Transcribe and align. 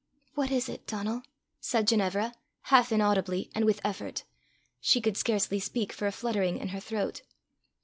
"What 0.33 0.49
is 0.49 0.67
it, 0.67 0.87
Donal?" 0.87 1.21
said 1.59 1.87
Ginevra, 1.87 2.33
half 2.73 2.91
inaudibly, 2.91 3.51
and 3.53 3.65
with 3.65 3.79
effort: 3.83 4.23
she 4.79 4.99
could 4.99 5.15
scarcely 5.15 5.59
speak 5.59 5.93
for 5.93 6.07
a 6.07 6.11
fluttering 6.11 6.57
in 6.57 6.69
her 6.69 6.79
throat. 6.79 7.21